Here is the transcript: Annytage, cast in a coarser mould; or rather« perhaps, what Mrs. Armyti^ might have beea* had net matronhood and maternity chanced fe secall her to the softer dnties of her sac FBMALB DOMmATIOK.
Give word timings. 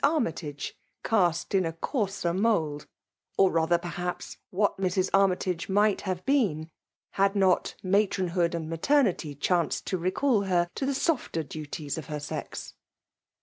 Annytage, 0.03 0.71
cast 1.03 1.53
in 1.53 1.63
a 1.63 1.73
coarser 1.73 2.33
mould; 2.33 2.87
or 3.37 3.51
rather« 3.51 3.77
perhaps, 3.77 4.37
what 4.49 4.79
Mrs. 4.79 5.11
Armyti^ 5.11 5.69
might 5.69 6.01
have 6.01 6.25
beea* 6.25 6.71
had 7.11 7.35
net 7.35 7.75
matronhood 7.83 8.55
and 8.55 8.67
maternity 8.67 9.35
chanced 9.35 9.87
fe 9.87 9.97
secall 9.97 10.47
her 10.47 10.71
to 10.73 10.87
the 10.87 10.95
softer 10.95 11.43
dnties 11.43 11.99
of 11.99 12.07
her 12.07 12.19
sac 12.19 12.49
FBMALB 12.53 12.73
DOMmATIOK. 12.73 12.73